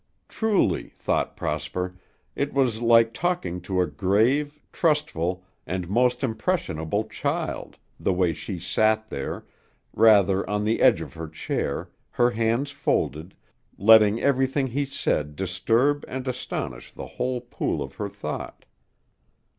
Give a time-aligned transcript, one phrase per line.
[0.27, 1.95] Truly, thought Prosper,
[2.35, 8.57] it was like talking to a grave, trustful, and most impressionable child, the way she
[8.57, 9.45] sat there,
[9.93, 13.35] rather on the edge of her chair, her hands folded,
[13.77, 18.65] letting everything he said disturb and astonish the whole pool of her thought.